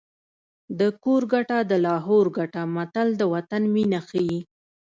[0.79, 4.39] د کور ګټه د لاهور ګټه متل د وطن مینه ښيي